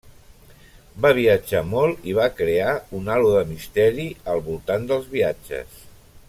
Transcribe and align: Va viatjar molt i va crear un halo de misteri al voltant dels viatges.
Va 1.05 1.11
viatjar 1.17 1.61
molt 1.73 2.07
i 2.11 2.15
va 2.21 2.25
crear 2.39 2.73
un 3.01 3.13
halo 3.17 3.29
de 3.37 3.45
misteri 3.53 4.07
al 4.33 4.43
voltant 4.49 4.89
dels 4.95 5.07
viatges. 5.15 5.79